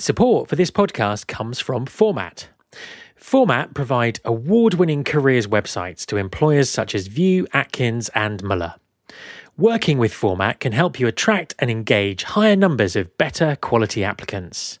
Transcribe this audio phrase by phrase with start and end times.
[0.00, 2.46] Support for this podcast comes from 4mat.
[3.20, 8.76] 4mat provide award winning careers websites to employers such as View, Atkins, and Muller.
[9.56, 14.78] Working with 4mat can help you attract and engage higher numbers of better quality applicants.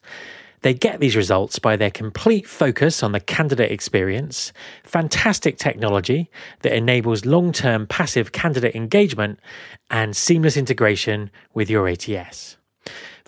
[0.62, 4.52] They get these results by their complete focus on the candidate experience,
[4.84, 6.30] fantastic technology
[6.62, 9.40] that enables long term passive candidate engagement,
[9.90, 12.57] and seamless integration with your ATS.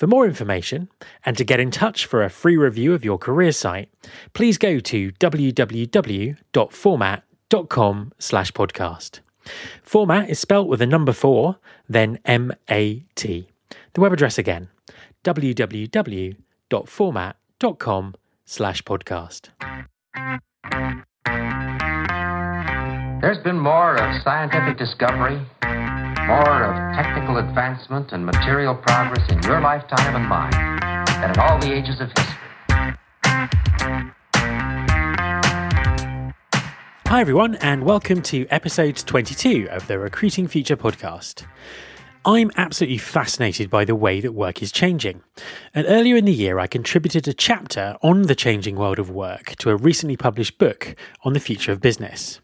[0.00, 0.88] For more information
[1.26, 3.90] and to get in touch for a free review of your career site,
[4.32, 9.20] please go to www.4mat.com slash podcast.
[9.86, 13.48] 4mat is spelt with a number four, then M-A-T.
[13.92, 14.70] The web address again,
[15.22, 18.14] www.4mat.com
[18.46, 19.50] slash podcast.
[23.20, 25.46] There's been more of scientific discovery,
[26.30, 30.52] more of technical advancement and material progress in your lifetime and mine
[31.20, 32.36] than in all the ages of history.
[37.08, 41.46] Hi, everyone, and welcome to episode 22 of the Recruiting Future podcast.
[42.24, 45.24] I'm absolutely fascinated by the way that work is changing.
[45.74, 49.56] And earlier in the year, I contributed a chapter on the changing world of work
[49.56, 52.40] to a recently published book on the future of business.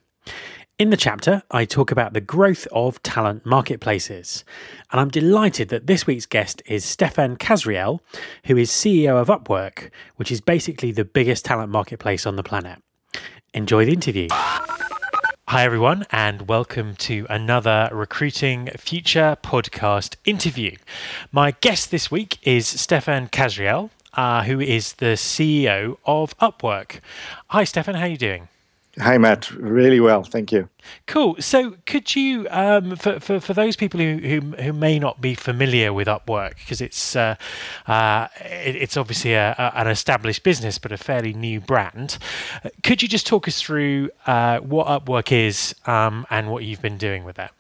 [0.78, 4.44] In the chapter, I talk about the growth of talent marketplaces.
[4.92, 8.00] And I'm delighted that this week's guest is Stephane Kasriel,
[8.44, 12.78] who is CEO of Upwork, which is basically the biggest talent marketplace on the planet.
[13.54, 14.28] Enjoy the interview.
[14.30, 20.76] Hi, everyone, and welcome to another Recruiting Future podcast interview.
[21.32, 27.00] My guest this week is Stephane Kasriel, uh, who is the CEO of Upwork.
[27.46, 28.48] Hi, Stephane, how are you doing?
[28.98, 29.50] Hi, Matt.
[29.50, 30.70] Really well, thank you.
[31.06, 31.36] Cool.
[31.38, 35.34] So, could you, um, for, for for those people who, who who may not be
[35.34, 37.34] familiar with Upwork, because it's uh,
[37.86, 42.16] uh, it, it's obviously a, a, an established business but a fairly new brand,
[42.82, 46.96] could you just talk us through uh, what Upwork is um, and what you've been
[46.96, 47.52] doing with that?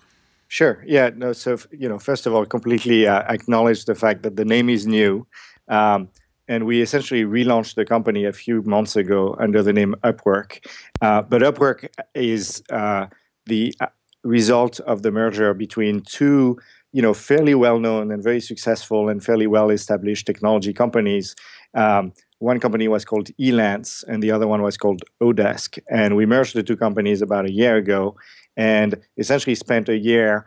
[0.48, 0.82] Sure.
[0.86, 1.10] Yeah.
[1.14, 1.34] No.
[1.34, 4.86] So, you know, first of all, completely uh, acknowledge the fact that the name is
[4.86, 5.26] new.
[5.68, 6.08] Um,
[6.48, 10.64] and we essentially relaunched the company a few months ago under the name Upwork.
[11.00, 13.06] Uh, but Upwork is uh,
[13.46, 13.86] the uh,
[14.24, 16.58] result of the merger between two,
[16.92, 21.34] you know, fairly well-known and very successful and fairly well-established technology companies.
[21.74, 25.78] Um, one company was called Elance, and the other one was called Odesk.
[25.90, 28.16] And we merged the two companies about a year ago,
[28.56, 30.46] and essentially spent a year.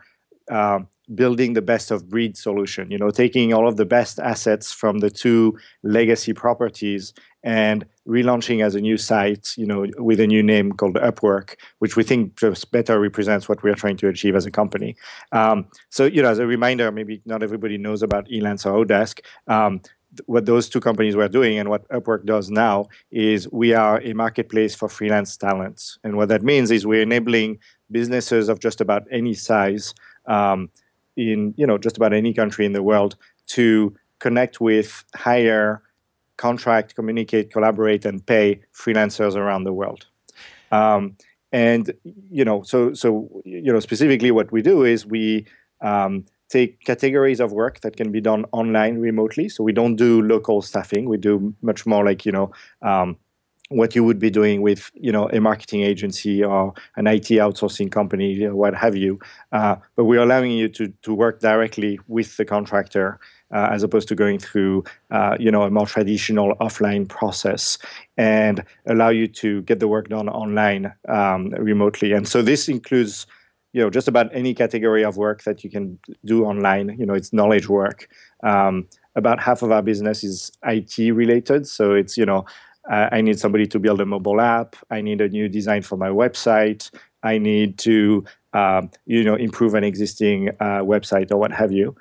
[0.50, 4.72] Um, building the best of breed solution you know taking all of the best assets
[4.72, 7.12] from the two legacy properties
[7.42, 11.96] and relaunching as a new site you know with a new name called upwork which
[11.96, 14.94] we think just better represents what we are trying to achieve as a company
[15.32, 19.20] um, so you know as a reminder maybe not everybody knows about elance or odesk
[19.48, 19.80] um,
[20.26, 24.12] what those two companies were doing and what Upwork does now is we are a
[24.12, 25.98] marketplace for freelance talents.
[26.02, 27.58] And what that means is we're enabling
[27.90, 29.94] businesses of just about any size
[30.26, 30.70] um,
[31.20, 33.16] in you know just about any country in the world
[33.48, 35.82] to connect with hire,
[36.36, 40.06] contract, communicate, collaborate, and pay freelancers around the world.
[40.70, 41.16] Um,
[41.52, 41.92] and
[42.30, 45.46] you know, so so you know, specifically, what we do is we
[45.80, 49.48] um, take categories of work that can be done online remotely.
[49.48, 51.08] So we don't do local staffing.
[51.08, 52.52] We do much more like you know.
[52.82, 53.16] Um,
[53.70, 57.90] what you would be doing with you know a marketing agency or an IT outsourcing
[57.90, 59.18] company, what have you.
[59.52, 63.18] Uh, but we're allowing you to to work directly with the contractor.
[63.52, 67.78] Uh, as opposed to going through, uh, you know, a more traditional offline process,
[68.16, 72.12] and allow you to get the work done online um, remotely.
[72.12, 73.26] And so this includes,
[73.72, 76.94] you know, just about any category of work that you can do online.
[76.96, 78.08] You know, it's knowledge work.
[78.44, 82.44] Um, about half of our business is IT related, so it's you know
[82.88, 84.76] uh, I need somebody to build a mobile app.
[84.90, 86.90] I need a new design for my website.
[87.22, 91.94] I need to, um, you know, improve an existing uh, website or what have you.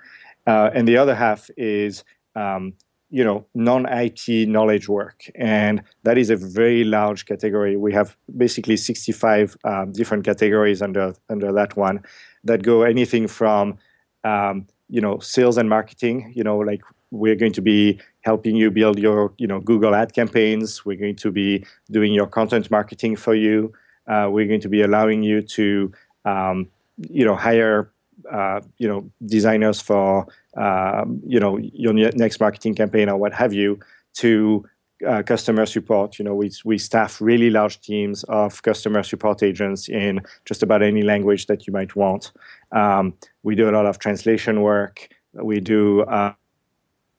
[0.48, 2.04] Uh, and the other half is,
[2.36, 2.74] um,
[3.10, 7.76] you know, non-IT knowledge work, and that is a very large category.
[7.76, 12.04] We have basically 65 um, different categories under under that one,
[12.44, 13.78] that go anything from,
[14.24, 16.32] um, you know, sales and marketing.
[16.36, 20.14] You know, like we're going to be helping you build your you know Google ad
[20.14, 20.86] campaigns.
[20.86, 23.74] We're going to be doing your content marketing for you.
[24.08, 25.92] Uh, we're going to be allowing you to
[26.26, 26.68] um,
[26.98, 27.92] you know hire
[28.32, 30.28] uh, you know designers for
[30.58, 33.80] uh, you know your next marketing campaign or what have you
[34.16, 34.66] to
[35.08, 36.20] uh, customer support.
[36.20, 40.82] You know, we we staff really large teams of customer support agents in just about
[40.82, 42.32] any language that you might want.
[42.72, 43.14] Um,
[43.44, 45.08] we do a lot of translation work.
[45.34, 46.34] We do uh,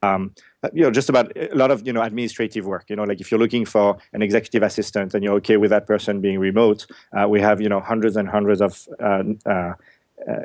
[0.02, 0.34] um,
[0.72, 2.84] you know, just about a lot of you know administrative work.
[2.88, 5.86] You know, like if you're looking for an executive assistant and you're okay with that
[5.86, 9.74] person being remote, uh, we have you know hundreds and hundreds of uh, uh,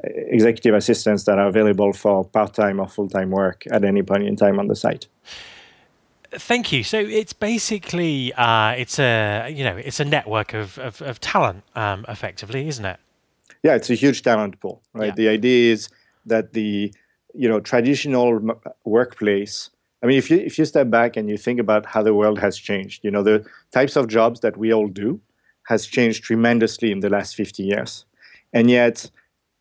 [0.04, 4.60] executive assistants that are available for part-time or full-time work at any point in time
[4.60, 5.08] on the site.
[6.32, 6.84] Thank you.
[6.84, 11.64] So it's basically uh, it's a you know it's a network of of, of talent,
[11.76, 13.00] um, effectively, isn't it?
[13.64, 15.08] Yeah, it's a huge talent pool, right?
[15.08, 15.16] Yeah.
[15.16, 15.90] The idea is
[16.26, 16.94] that the
[17.36, 18.40] you know traditional
[18.84, 19.70] workplace.
[20.04, 22.40] I mean, if you if you step back and you think about how the world
[22.40, 25.20] has changed, you know, the types of jobs that we all do
[25.64, 28.06] has changed tremendously in the last 50 years,
[28.54, 29.10] and yet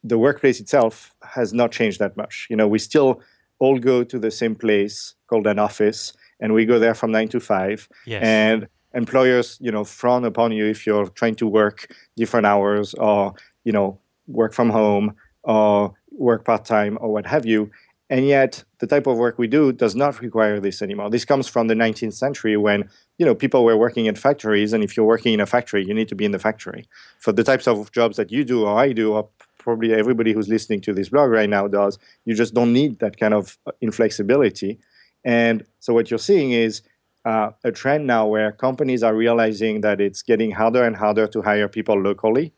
[0.02, 2.46] the workplace itself has not changed that much.
[2.50, 3.22] You know, we still
[3.58, 7.28] all go to the same place called an office and we go there from nine
[7.28, 7.88] to five.
[8.06, 8.22] Yes.
[8.22, 13.34] And employers, you know, frown upon you if you're trying to work different hours or,
[13.64, 17.70] you know, work from home or work part time or what have you.
[18.10, 21.08] And yet, the type of work we do does not require this anymore.
[21.08, 22.88] This comes from the 19th century when
[23.18, 25.94] you know people were working in factories, and if you're working in a factory, you
[25.94, 26.86] need to be in the factory.
[27.18, 30.48] For the types of jobs that you do or I do, or probably everybody who's
[30.48, 34.78] listening to this blog right now does, you just don't need that kind of inflexibility.
[35.24, 36.82] And so what you're seeing is
[37.24, 41.40] uh, a trend now where companies are realizing that it's getting harder and harder to
[41.40, 42.52] hire people locally.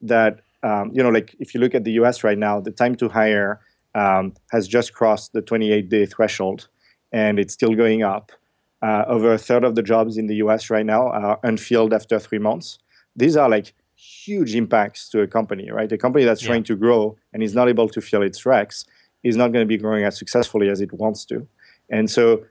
[0.00, 2.24] That um, you know, like if you look at the U.S.
[2.24, 3.60] right now, the time to hire
[3.94, 6.68] um, has just crossed the 28-day threshold,
[7.12, 8.32] and it's still going up.
[8.80, 10.68] Uh, over a third of the jobs in the U.S.
[10.68, 12.78] right now are unfilled after three months.
[13.14, 15.90] These are like huge impacts to a company, right?
[15.92, 16.48] A company that's yeah.
[16.48, 18.84] trying to grow and is not able to fill its recs
[19.22, 21.46] is not going to be growing as successfully as it wants to.
[21.90, 22.44] And so,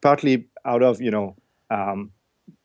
[0.00, 1.36] partly out of you know
[1.70, 2.10] um,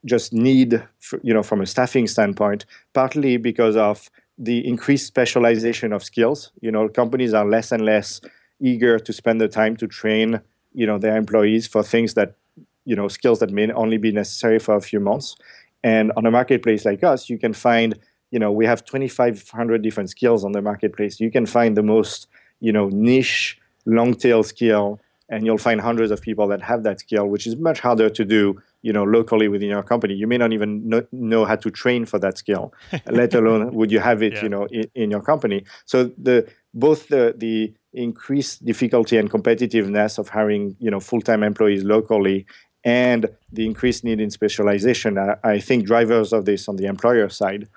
[0.06, 4.09] just need, for, you know, from a staffing standpoint, partly because of
[4.42, 6.52] the increased specialization of skills.
[6.62, 8.20] You know, companies are less and less
[8.60, 10.42] eager to spend the time to train,
[10.74, 12.36] you know, their employees for things that,
[12.84, 15.36] you know, skills that may only be necessary for a few months.
[15.84, 17.98] And on a marketplace like us, you can find,
[18.32, 21.20] you know, we have 2,500 different skills on the marketplace.
[21.20, 22.28] You can find the most,
[22.60, 25.00] you know, niche, long tail skill
[25.31, 28.25] and you'll find hundreds of people that have that skill, which is much harder to
[28.25, 30.13] do, you know, locally within your company.
[30.13, 32.74] You may not even know, know how to train for that skill,
[33.06, 34.44] let alone would you have it, yeah.
[34.44, 35.63] you know, in, in, your company.
[35.86, 41.83] So the both the the increased difficulty and competitiveness of hiring, you know, full-time employees
[41.83, 42.45] locally
[42.83, 47.30] and the increased need in specialization are, I think, drivers of this on the employer
[47.30, 47.68] side.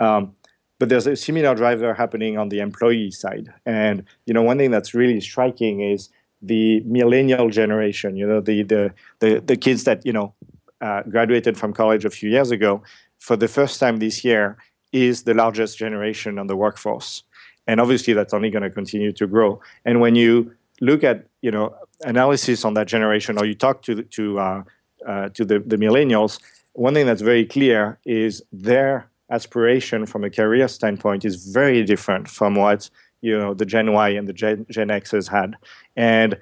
[0.00, 0.34] Um,
[0.80, 3.52] but there's a similar driver happening on the employee side.
[3.64, 6.08] And you know, one thing that's really striking is
[6.42, 10.34] the millennial generation, you know, the the the, the kids that you know
[10.80, 12.82] uh, graduated from college a few years ago,
[13.18, 14.56] for the first time this year,
[14.92, 17.22] is the largest generation on the workforce,
[17.66, 19.60] and obviously that's only going to continue to grow.
[19.84, 24.02] And when you look at you know analysis on that generation, or you talk to
[24.02, 24.62] to uh,
[25.06, 26.40] uh, to the, the millennials,
[26.72, 32.28] one thing that's very clear is their aspiration from a career standpoint is very different
[32.28, 32.90] from what
[33.24, 35.56] you know the Gen Y and the Gen, Gen Xers had,
[35.96, 36.36] and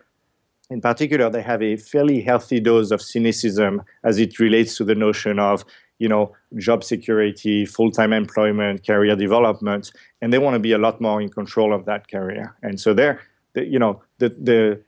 [0.71, 4.95] in particular, they have a fairly healthy dose of cynicism as it relates to the
[4.95, 5.65] notion of
[5.99, 11.01] you know job security, full-time employment, career development, and they want to be a lot
[11.01, 12.57] more in control of that career.
[12.63, 13.21] And so they're,
[13.55, 14.81] the, you know, the the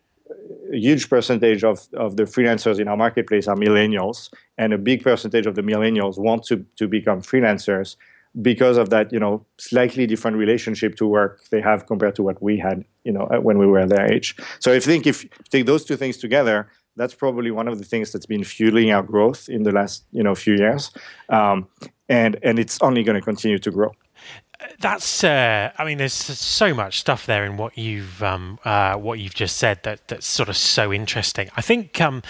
[0.72, 5.46] huge percentage of, of the freelancers in our marketplace are millennials, and a big percentage
[5.46, 7.96] of the millennials want to, to become freelancers
[8.42, 12.42] because of that, you know, slightly different relationship to work they have compared to what
[12.42, 14.36] we had, you know, when we were their age.
[14.58, 17.84] So I think if you take those two things together, that's probably one of the
[17.84, 20.90] things that's been fueling our growth in the last, you know, few years,
[21.28, 21.66] um,
[22.08, 23.92] and and it's only going to continue to grow
[24.80, 29.18] that's uh, I mean there's so much stuff there in what you've um, uh, what
[29.18, 31.48] you've just said that that's sort of so interesting.
[31.56, 32.22] I think um,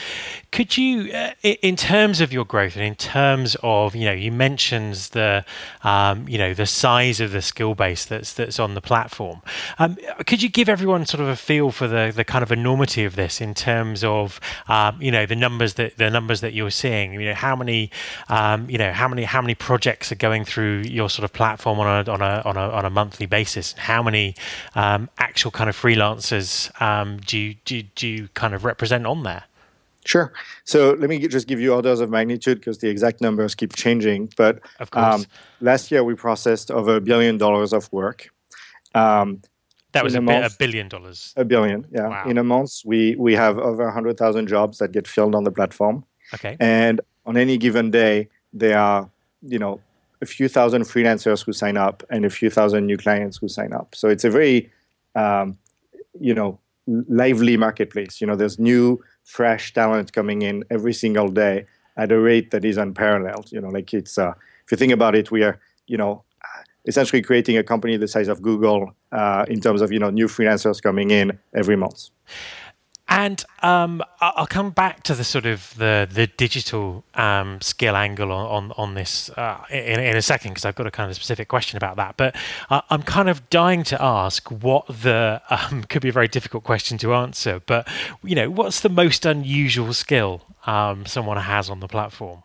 [0.53, 4.33] could you uh, in terms of your growth and in terms of you know you
[4.33, 5.45] mentioned the
[5.83, 9.43] um, you know the size of the skill base that's that's on the platform.
[9.79, 13.05] Um, could you give everyone sort of a feel for the the kind of enormity
[13.05, 16.71] of this in terms of um, you know the numbers that the numbers that you're
[16.71, 17.15] seeing?
[17.15, 17.91] You know how many
[18.29, 21.79] um, you know how many how many projects are going through your sort of platform
[21.81, 23.73] on a on a on a on a monthly basis?
[23.75, 24.35] How many
[24.75, 29.23] um, actual kind of freelancers um, do you, do do you kind of represent on
[29.23, 29.45] there?
[30.05, 30.33] Sure.
[30.65, 34.33] So let me just give you orders of magnitude because the exact numbers keep changing.
[34.37, 34.61] But
[34.93, 35.25] um,
[35.61, 38.29] last year we processed over a billion dollars of work.
[38.95, 39.41] Um,
[39.93, 41.33] that was a, a, month, a, billion dollars.
[41.37, 42.09] A billion, yeah.
[42.09, 42.29] Wow.
[42.29, 45.53] In a month, we we have over hundred thousand jobs that get filled on the
[45.53, 46.05] platform.
[46.35, 46.57] Okay.
[46.61, 49.09] And on any given day, there are
[49.43, 49.81] you know
[50.23, 53.73] a few thousand freelancers who sign up and a few thousand new clients who sign
[53.73, 53.95] up.
[53.95, 54.71] So it's a very,
[55.15, 55.59] um,
[56.21, 58.21] you know, lively marketplace.
[58.21, 61.67] You know, there's new fresh talent coming in every single day
[61.97, 63.53] at a rate that is unparalleled.
[63.53, 64.33] You know, like it's uh,
[64.65, 66.25] if you think about it, we are you know
[66.87, 70.27] essentially creating a company the size of Google uh, in terms of you know new
[70.27, 72.11] freelancers coming in every month.
[73.15, 78.33] And um, I'll come back to the sort of the the digital um, skill angle
[78.33, 81.15] on on, on this uh, in, in a second because I've got a kind of
[81.15, 82.17] specific question about that.
[82.17, 82.35] But
[82.71, 86.65] uh, I'm kind of dying to ask what the um, could be a very difficult
[86.65, 87.63] question to answer.
[87.65, 87.87] But
[88.25, 92.43] you know, what's the most unusual skill um, someone has on the platform?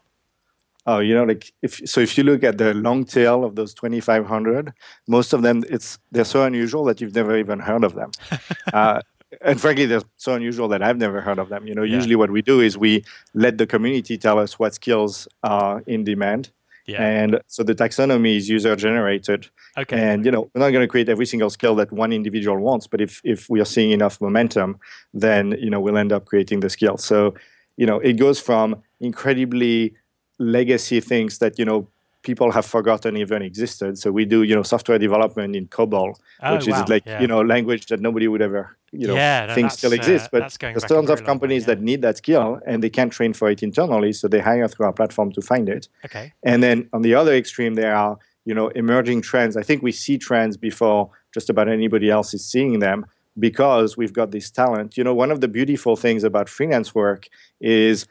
[0.85, 3.73] Oh, you know, like if so, if you look at the long tail of those
[3.73, 4.71] 2,500,
[5.07, 8.11] most of them it's they're so unusual that you've never even heard of them.
[8.73, 9.01] uh,
[9.41, 11.67] and frankly, they're so unusual that I've never heard of them.
[11.67, 11.95] You know, yeah.
[11.95, 16.03] usually what we do is we let the community tell us what skills are in
[16.03, 16.51] demand.
[16.85, 17.03] Yeah.
[17.03, 19.47] And so the taxonomy is user generated.
[19.77, 19.95] Okay.
[19.99, 22.87] And you know, we're not going to create every single skill that one individual wants,
[22.87, 24.79] but if if we are seeing enough momentum,
[25.13, 26.97] then you know we'll end up creating the skill.
[26.97, 27.35] So,
[27.77, 29.93] you know, it goes from incredibly
[30.39, 31.87] legacy things that you know
[32.21, 33.97] people have forgotten even existed.
[33.97, 36.83] So we do, you know, software development in COBOL, oh, which wow.
[36.83, 37.21] is like, yeah.
[37.21, 40.39] you know, language that nobody would ever, you know, yeah, no, think still exist Uh,
[40.39, 41.75] but there's tons of companies way, yeah.
[41.75, 44.13] that need that skill and they can't train for it internally.
[44.13, 45.87] So they hire through our platform to find it.
[46.05, 46.33] Okay.
[46.43, 49.57] And then on the other extreme, there are, you know, emerging trends.
[49.57, 53.05] I think we see trends before just about anybody else is seeing them
[53.37, 54.97] because we've got this talent.
[54.97, 57.29] You know, one of the beautiful things about freelance work
[57.61, 58.07] is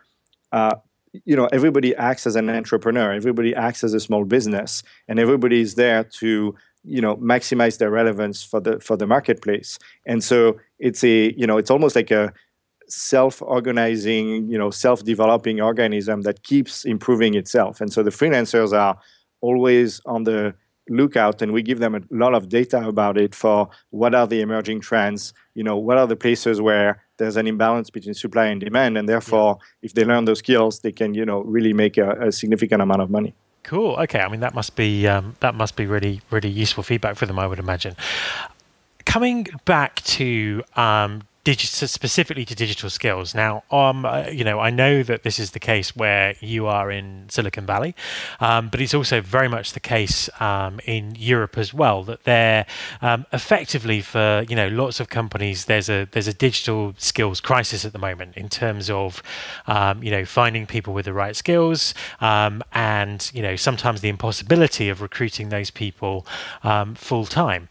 [0.52, 0.76] uh,
[1.24, 5.60] you know everybody acts as an entrepreneur everybody acts as a small business and everybody
[5.60, 6.54] is there to
[6.84, 11.46] you know maximize their relevance for the for the marketplace and so it's a you
[11.46, 12.32] know it's almost like a
[12.88, 17.80] self-organizing you know self-developing organism that keeps improving itself.
[17.80, 18.98] And so the freelancers are
[19.40, 20.54] always on the
[20.90, 24.40] lookout and we give them a lot of data about it for what are the
[24.40, 28.60] emerging trends you know what are the places where there's an imbalance between supply and
[28.60, 32.12] demand and therefore if they learn those skills they can you know really make a,
[32.28, 33.34] a significant amount of money.
[33.64, 33.96] Cool.
[33.96, 37.26] Okay i mean that must be um, that must be really really useful feedback for
[37.26, 37.94] them i would imagine
[39.08, 43.34] coming back to um, digital, specifically to digital skills.
[43.34, 46.90] Now, um, uh, you know, I know that this is the case where you are
[46.90, 47.94] in Silicon Valley,
[48.38, 52.02] um, but it's also very much the case um, in Europe as well.
[52.02, 52.66] That they're
[53.00, 55.64] um, effectively for you know lots of companies.
[55.64, 59.22] There's a there's a digital skills crisis at the moment in terms of
[59.66, 64.10] um, you know finding people with the right skills um, and you know sometimes the
[64.10, 66.26] impossibility of recruiting those people
[66.94, 67.68] full time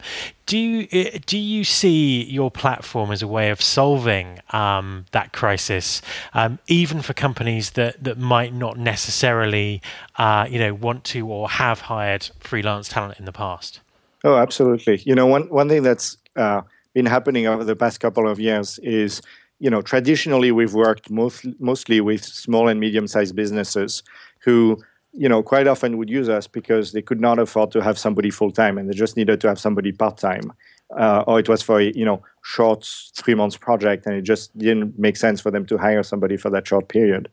[0.47, 5.33] do you eh, do you see your platform as a way of solving um, that
[5.33, 6.01] crisis,
[6.33, 9.81] um, even for companies that, that might not necessarily,
[10.17, 13.81] uh, you know, want to or have hired freelance talent in the past?
[14.23, 15.03] Oh, absolutely.
[15.05, 16.61] You know, one one thing that's uh,
[16.93, 19.21] been happening over the past couple of years is,
[19.59, 24.01] you know, traditionally we've worked most, mostly with small and medium sized businesses
[24.39, 24.81] who
[25.17, 28.29] you know, quite often would use us because they could not afford to have somebody
[28.29, 30.53] full time and they just needed to have somebody part time.
[30.97, 34.57] Uh, or it was for a you know short three months project and it just
[34.57, 37.27] didn't make sense for them to hire somebody for that short period.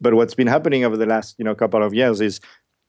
[0.00, 2.40] But what's been happening over the last you know couple of years is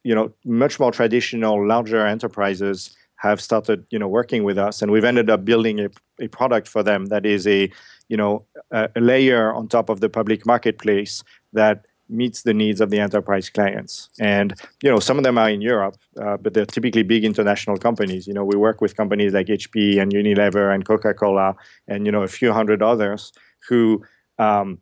[0.03, 4.91] you know much more traditional larger enterprises have started you know working with us and
[4.91, 5.89] we've ended up building a,
[6.20, 7.72] a product for them that is a
[8.10, 12.82] you know a, a layer on top of the public marketplace that meets the needs
[12.82, 14.10] of the enterprise clients.
[14.20, 17.78] And you know, some of them are in Europe, uh, but they're typically big international
[17.78, 18.28] companies.
[18.28, 21.56] You know, we work with companies like HP and Unilever and Coca-Cola
[21.88, 23.32] and you know a few hundred others
[23.68, 24.04] who
[24.39, 24.80] um,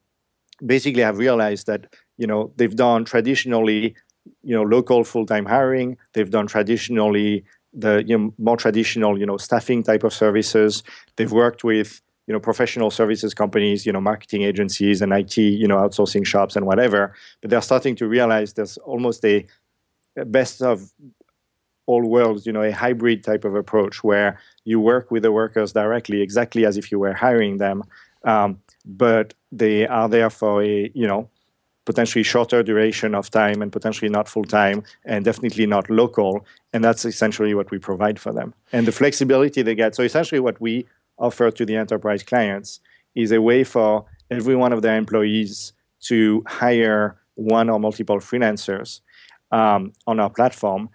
[0.65, 3.95] basically have realized that you know they've done traditionally
[4.43, 5.97] you know local full-time hiring.
[6.13, 7.43] They've done traditionally
[7.73, 10.83] the you know, more traditional you know staffing type of services.
[11.17, 15.67] They've worked with you know professional services companies you know marketing agencies and IT you
[15.67, 19.45] know outsourcing shops and whatever but they're starting to realize there's almost a,
[20.25, 20.91] best of
[21.85, 25.71] all worlds you know a hybrid type of approach where you work with the workers
[25.71, 27.83] directly exactly as if you were hiring them
[28.23, 31.29] um, but they are there for a you know
[31.85, 36.83] potentially shorter duration of time and potentially not full time and definitely not local and
[36.83, 38.53] that's essentially what we provide for them.
[38.73, 40.85] And the flexibility they get so essentially what we
[41.17, 42.79] offer to the enterprise clients
[43.15, 49.01] is a way for every one of their employees to hire one or multiple freelancers
[49.51, 50.89] um, on our platform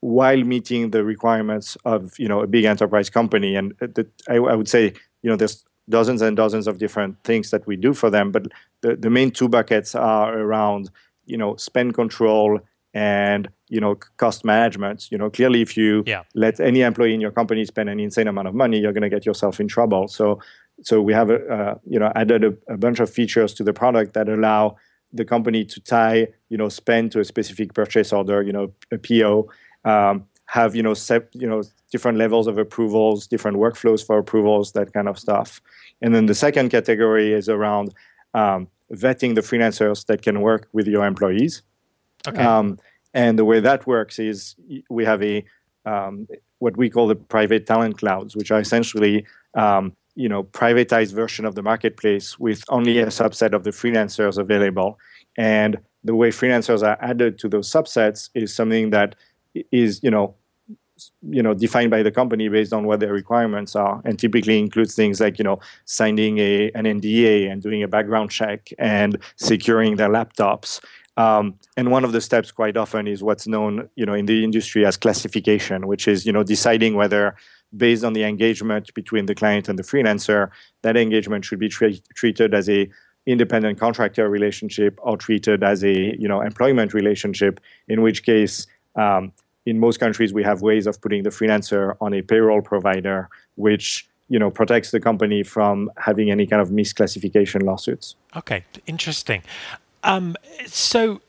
[0.00, 3.54] while meeting the requirements of you know a big enterprise company.
[3.54, 4.92] And the, I, I, would say
[5.22, 8.46] you know there's dozens and dozens of different things that we do for them but
[8.82, 10.90] the, the main two buckets are around
[11.26, 12.60] you know spend control
[12.94, 16.22] and you know cost management you know clearly if you yeah.
[16.34, 19.08] let any employee in your company spend an insane amount of money you're going to
[19.08, 20.38] get yourself in trouble so
[20.82, 23.72] so we have a, uh, you know added a, a, bunch of features to the
[23.72, 24.76] product that allow
[25.12, 28.98] the company to tie you know spend to a specific purchase order, you know a
[28.98, 29.48] PO,
[29.84, 34.72] um, have you know set, you know different levels of approvals, different workflows for approvals,
[34.72, 35.60] that kind of stuff.
[36.00, 37.94] And then the second category is around
[38.34, 41.62] um, vetting the freelancers that can work with your employees.
[42.28, 42.42] Okay.
[42.42, 42.78] Um,
[43.14, 44.56] and the way that works is
[44.88, 45.44] we have a
[45.84, 46.26] um,
[46.60, 51.44] what we call the private talent clouds, which are essentially um, you know privatized version
[51.44, 54.98] of the marketplace with only a subset of the freelancers available.
[55.36, 59.16] And the way freelancers are added to those subsets is something that
[59.70, 60.34] is you know
[61.30, 64.94] you know defined by the company based on what their requirements are and typically includes
[64.94, 69.96] things like you know signing a an nda and doing a background check and securing
[69.96, 70.80] their laptops
[71.16, 74.44] um, and one of the steps quite often is what's known you know in the
[74.44, 77.34] industry as classification which is you know deciding whether
[77.76, 80.50] based on the engagement between the client and the freelancer
[80.82, 82.88] that engagement should be tra- treated as a
[83.26, 88.66] independent contractor relationship or treated as a you know employment relationship in which case
[88.96, 89.32] um,
[89.64, 94.08] in most countries we have ways of putting the freelancer on a payroll provider which
[94.28, 98.16] you know protects the company from having any kind of misclassification lawsuits.
[98.34, 99.42] Okay interesting
[100.02, 101.20] um, so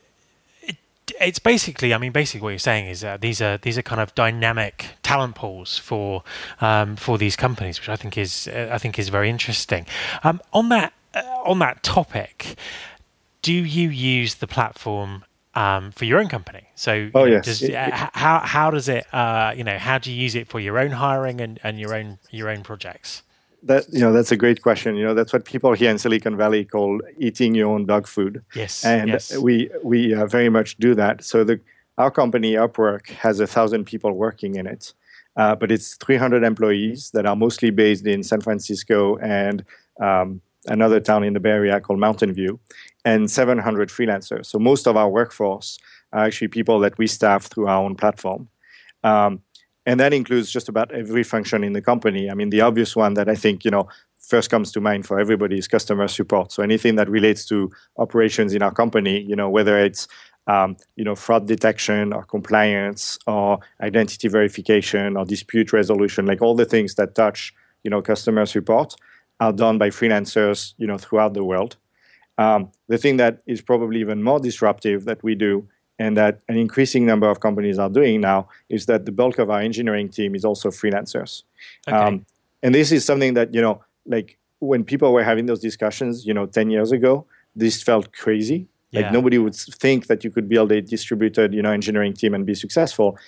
[1.20, 4.00] it's basically, I mean, basically what you're saying is uh, these are these are kind
[4.00, 6.22] of dynamic talent pools for
[6.60, 9.86] um, for these companies, which I think is uh, I think is very interesting.
[10.22, 12.56] Um, on that uh, on that topic,
[13.42, 16.68] do you use the platform um, for your own company.
[16.74, 17.44] So, oh, yes.
[17.44, 20.60] Does, it, how how does it uh, you know how do you use it for
[20.60, 23.22] your own hiring and, and your own your own projects?
[23.64, 24.96] That you know that's a great question.
[24.96, 28.42] You know that's what people here in Silicon Valley call eating your own dog food.
[28.54, 29.36] Yes, and yes.
[29.38, 31.24] we we uh, very much do that.
[31.24, 31.60] So the
[31.96, 34.92] our company Upwork has a thousand people working in it,
[35.36, 39.64] uh, but it's 300 employees that are mostly based in San Francisco and
[40.00, 42.58] um, another town in the Bay Area called Mountain View
[43.04, 44.46] and 700 freelancers.
[44.46, 45.78] So most of our workforce
[46.12, 48.48] are actually people that we staff through our own platform.
[49.02, 49.40] Um,
[49.86, 52.30] and that includes just about every function in the company.
[52.30, 55.20] I mean, the obvious one that I think, you know, first comes to mind for
[55.20, 56.52] everybody is customer support.
[56.52, 60.08] So anything that relates to operations in our company, you know, whether it's
[60.46, 66.54] um, you know, fraud detection or compliance or identity verification or dispute resolution, like all
[66.54, 68.94] the things that touch, you know, customer support
[69.40, 71.76] are done by freelancers, you know, throughout the world.
[72.36, 76.56] Um, the thing that is probably even more disruptive that we do and that an
[76.56, 80.34] increasing number of companies are doing now is that the bulk of our engineering team
[80.34, 81.44] is also freelancers.
[81.86, 81.96] Okay.
[81.96, 82.26] Um,
[82.62, 86.34] and this is something that, you know, like when people were having those discussions, you
[86.34, 88.66] know, 10 years ago, this felt crazy.
[88.90, 89.02] Yeah.
[89.02, 92.44] Like nobody would think that you could build a distributed, you know, engineering team and
[92.44, 93.18] be successful.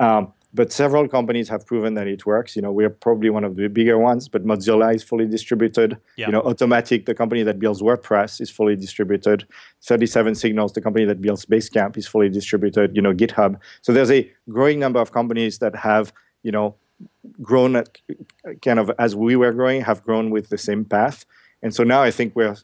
[0.00, 2.54] Um, but several companies have proven that it works.
[2.54, 5.98] You know, we're probably one of the bigger ones, but Mozilla is fully distributed.
[6.16, 6.26] Yeah.
[6.26, 9.46] You know, Automattic, the company that builds WordPress, is fully distributed.
[9.82, 12.94] 37 Signals, the company that builds Basecamp, is fully distributed.
[12.94, 13.58] You know, GitHub.
[13.82, 16.12] So there's a growing number of companies that have,
[16.44, 16.76] you know,
[17.42, 17.98] grown at,
[18.62, 21.26] kind of as we were growing, have grown with the same path.
[21.62, 22.56] And so now I think we're,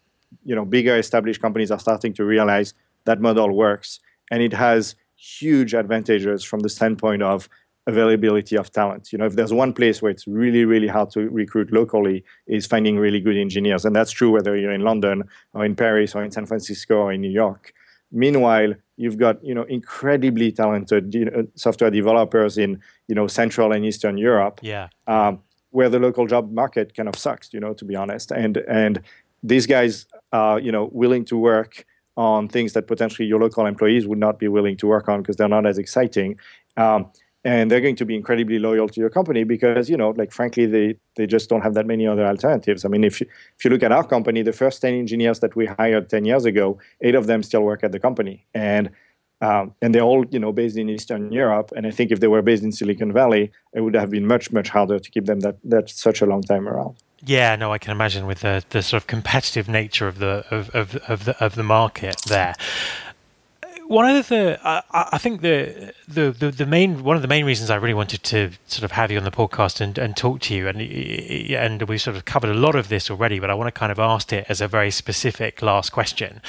[0.45, 2.73] you know, bigger established companies are starting to realize
[3.05, 3.99] that model works,
[4.31, 7.49] and it has huge advantages from the standpoint of
[7.91, 9.13] availability of talent.
[9.13, 12.67] You know, if there's one place where it's really, really hard to recruit locally, is
[12.67, 15.25] finding really good engineers, and that's true whether you're in London
[15.55, 17.73] or in Paris or in San Francisco or in New York.
[18.13, 23.73] Meanwhile, you've got you know incredibly talented you know, software developers in you know Central
[23.73, 27.53] and Eastern Europe, yeah, um, where the local job market kind of sucks.
[27.53, 29.03] You know, to be honest, and and
[29.43, 31.85] these guys are you know willing to work
[32.17, 35.37] on things that potentially your local employees would not be willing to work on because
[35.37, 36.39] they're not as exciting.
[36.77, 37.11] Um,
[37.45, 40.67] and they're going to be incredibly loyal to your company because you know like frankly
[40.67, 42.85] they they just don't have that many other alternatives.
[42.85, 43.27] I mean if you,
[43.59, 46.45] if you look at our company the first 10 engineers that we hired 10 years
[46.45, 48.47] ago eight of them still work at the company.
[48.55, 48.91] And
[49.43, 51.73] um, and they're all you know based in eastern europe.
[51.75, 54.53] And i think if they were based in silicon valley it would have been much
[54.53, 56.97] much harder to keep them that that such a long time around.
[57.23, 60.71] Yeah, no, I can imagine with the, the sort of competitive nature of the of,
[60.71, 62.55] of, of the of the market there
[63.91, 67.45] one of the I, I think the, the, the the main one of the main
[67.45, 70.39] reasons I really wanted to sort of have you on the podcast and, and talk
[70.43, 73.55] to you and and we sort of covered a lot of this already, but I
[73.55, 76.41] want to kind of ask it as a very specific last question.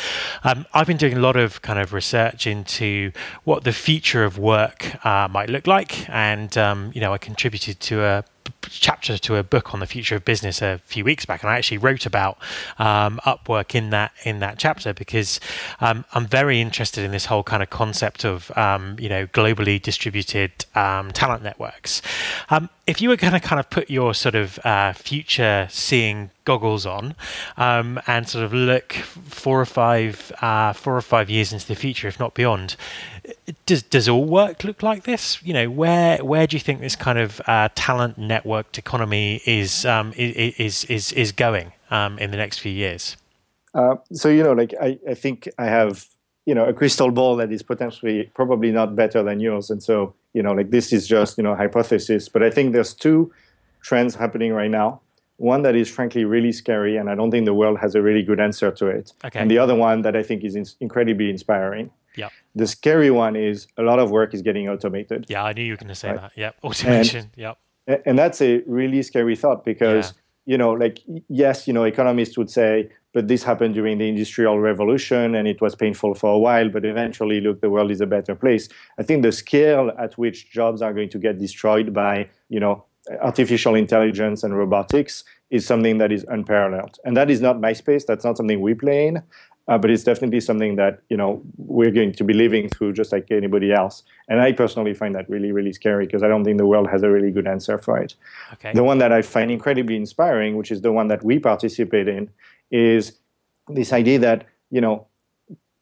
[0.44, 3.12] Um, I've been doing a lot of kind of research into
[3.44, 7.80] what the future of work uh, might look like, and um, you know I contributed
[7.80, 8.24] to a
[8.64, 11.58] chapter to a book on the future of business a few weeks back, and I
[11.58, 12.38] actually wrote about
[12.80, 15.40] um, Upwork in that in that chapter because
[15.80, 19.82] um, I'm very interested in this whole kind of concept of um, you know globally
[19.82, 22.02] distributed um, talent networks.
[22.50, 26.32] Um, if you were going to kind of put your sort of uh, future seeing
[26.44, 27.16] goggles on
[27.58, 31.76] um, and sort of look four or five uh, four or five years into the
[31.76, 32.76] future, if not beyond,
[33.66, 35.42] does does all work look like this?
[35.44, 39.86] You know, where where do you think this kind of uh, talent networked economy is
[39.86, 43.18] um, is is is going um, in the next few years?
[43.74, 46.06] Uh, so you know, like I, I think I have
[46.46, 50.14] you know a crystal ball that is potentially probably not better than yours, and so
[50.34, 52.30] you know, like this is just you know hypothesis.
[52.30, 53.32] But I think there's two
[53.82, 55.02] trends happening right now.
[55.38, 58.22] One that is frankly really scary, and I don't think the world has a really
[58.24, 59.14] good answer to it.
[59.26, 59.40] Okay.
[59.40, 61.90] And the other one that I think is in- incredibly inspiring.
[62.16, 62.30] Yeah.
[62.56, 65.26] The scary one is a lot of work is getting automated.
[65.30, 66.22] Yeah, I knew you were going to say right.
[66.22, 66.32] that.
[66.36, 67.20] Yep, automation.
[67.20, 67.58] And, yep.
[68.06, 70.14] And that's a really scary thought because
[70.46, 70.54] yeah.
[70.54, 74.60] you know, like yes, you know, economists would say, but this happened during the industrial
[74.60, 78.06] revolution and it was painful for a while, but eventually, look, the world is a
[78.06, 78.70] better place.
[78.98, 82.86] I think the scale at which jobs are going to get destroyed by you know
[83.22, 86.98] artificial intelligence and robotics is something that is unparalleled.
[87.04, 88.06] And that is not my space.
[88.06, 89.22] That's not something we play in.
[89.68, 93.12] Uh, but it's definitely something that you know we're going to be living through just
[93.12, 94.04] like anybody else.
[94.28, 97.04] And I personally find that really, really scary because I don't think the world has
[97.04, 98.16] a really good answer for it.
[98.54, 98.72] Okay.
[98.74, 102.30] The one that I find incredibly inspiring, which is the one that we participate in,
[102.72, 103.20] is
[103.68, 105.08] this idea that you know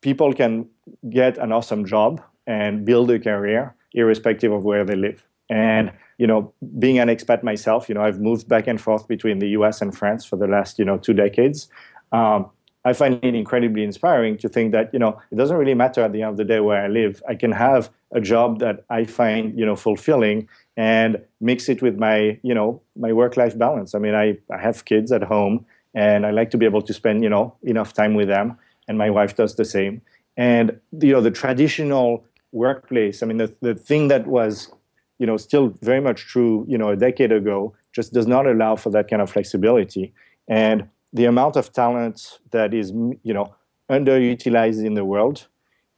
[0.02, 0.68] people can
[1.10, 5.26] get an awesome job and build a career irrespective of where they live.
[5.50, 9.40] And you know, being an expat myself, you know, I've moved back and forth between
[9.40, 9.82] the U.S.
[9.82, 11.70] and France for the last, you know, two decades.
[12.12, 12.52] Um,
[12.86, 16.14] I find it incredibly inspiring to think that you know it doesn't really matter at
[16.14, 17.22] the end of the day where I live.
[17.28, 21.98] I can have a job that I find you know fulfilling and mix it with
[21.98, 23.96] my you know my work-life balance.
[23.96, 26.94] I mean, I, I have kids at home and I like to be able to
[26.94, 30.02] spend you know enough time with them, and my wife does the same.
[30.38, 33.22] And you know the traditional workplace.
[33.22, 34.72] I mean, the the thing that was
[35.20, 38.76] you know still very much true you know a decade ago just does not allow
[38.76, 40.14] for that kind of flexibility
[40.48, 42.92] and the amount of talent that is
[43.24, 43.54] you know
[43.90, 45.48] underutilized in the world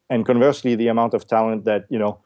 [0.09, 2.19] and conversely the amount of talent that you know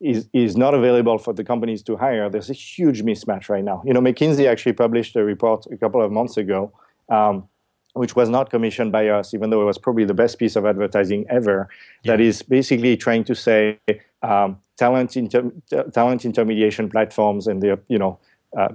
[0.00, 3.82] is is not available for the companies to hire there's a huge mismatch right now
[3.84, 6.72] you know mckinsey actually published a report a couple of months ago
[7.10, 7.48] um,
[7.94, 10.64] which was not commissioned by us, even though it was probably the best piece of
[10.64, 11.68] advertising ever.
[12.02, 12.12] Yeah.
[12.12, 13.78] That is basically trying to say
[14.22, 15.52] um, talent inter-
[15.92, 18.18] talent intermediation platforms and the you know
[18.56, 18.68] uh,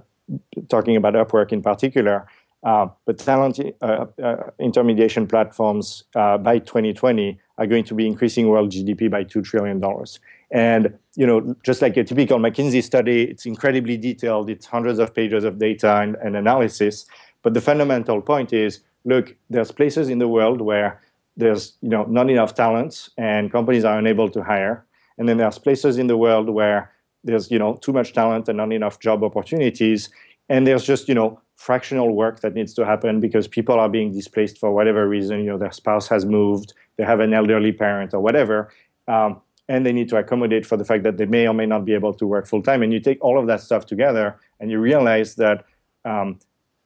[0.70, 2.28] talking about Upwork in particular.
[2.66, 8.50] Uh, but talent uh, uh intermediation platforms uh, by 2020 are going to be increasing
[8.50, 10.20] world GDP by two trillion dollars.
[10.52, 14.50] And you know, just like a typical McKinsey study, it's incredibly detailed.
[14.50, 17.06] It's hundreds of pages of data and, and analysis.
[17.44, 21.02] But the fundamental point is look, there's places in the world where
[21.38, 24.86] there's you know not enough talents and companies are unable to hire,
[25.18, 26.92] and then there's places in the world where
[27.24, 30.10] there's you know too much talent and not enough job opportunities,
[30.50, 34.12] and there's just you know fractional work that needs to happen because people are being
[34.12, 35.40] displaced for whatever reason.
[35.40, 38.72] You know, their spouse has moved, they have an elderly parent or whatever.
[39.08, 41.86] Um, and they need to accommodate for the fact that they may or may not
[41.86, 42.84] be able to work full time.
[42.84, 45.66] And you take all of that stuff together, and you realize that
[46.04, 46.40] um,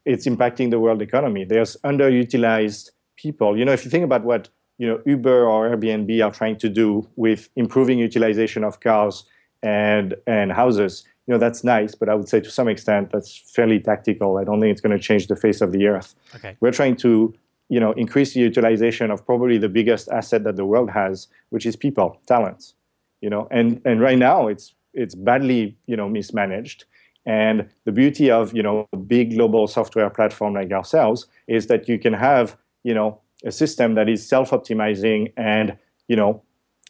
[0.05, 1.43] it's impacting the world economy.
[1.43, 3.57] There's underutilized people.
[3.57, 6.69] You know, if you think about what you know Uber or Airbnb are trying to
[6.69, 9.25] do with improving utilization of cars
[9.61, 13.37] and and houses, you know, that's nice, but I would say to some extent that's
[13.37, 14.39] fairly tactical.
[14.39, 16.15] I don't think it's going to change the face of the earth.
[16.35, 16.57] Okay.
[16.59, 17.35] We're trying to
[17.69, 21.67] you know increase the utilization of probably the biggest asset that the world has, which
[21.67, 22.73] is people, talents.
[23.21, 26.85] You know, and and right now it's it's badly you know mismanaged
[27.27, 31.87] and the beauty of you know a big global software platform like ourselves is that
[31.87, 36.41] you can have you know a system that is self-optimizing and you know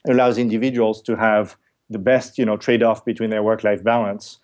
[0.08, 1.58] allows individuals to have
[1.89, 4.38] the best you know trade-off between their work-life balance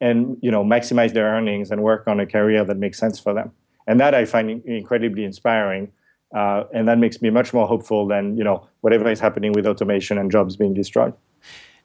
[0.00, 3.34] and you know maximize their earnings and work on a career that makes sense for
[3.34, 3.52] them.
[3.86, 5.92] And that I find incredibly inspiring.
[6.34, 9.66] Uh, and that makes me much more hopeful than you know whatever is happening with
[9.66, 11.12] automation and jobs being destroyed.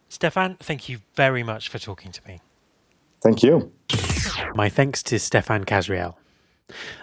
[0.07, 2.39] Stephane, thank you very much for talking to me.
[3.21, 3.71] Thank you.
[4.53, 6.15] My thanks to Stephane Kasriel.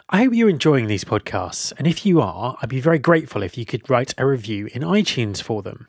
[0.09, 3.57] I hope you're enjoying these podcasts, and if you are, I'd be very grateful if
[3.57, 5.87] you could write a review in iTunes for them.